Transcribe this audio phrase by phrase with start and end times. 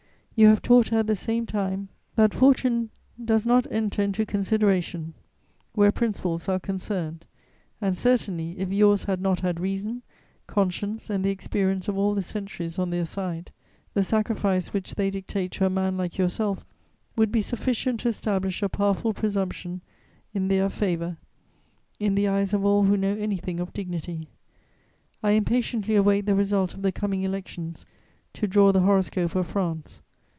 [0.33, 2.89] You have taught her at the same time that fortune
[3.23, 5.13] does not enter into consideration
[5.73, 7.25] where principles are concerned;
[7.79, 10.01] and certainly, if yours had not had reason,
[10.47, 13.51] conscience and the experience of all the centuries on their side,
[13.93, 16.65] the sacrifice which they dictate to a man like yourself
[17.15, 19.81] would be sufficient to establish a powerful presumption
[20.33, 21.17] in their favour
[21.99, 24.27] in the eyes of all who know anything of dignity.
[25.21, 27.85] "I impatiently await the result of the coming elections
[28.33, 30.01] to draw the horoscope of France.